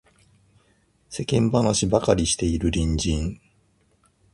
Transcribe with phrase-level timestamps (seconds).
[1.11, 3.39] 世間話ばかりしている隣人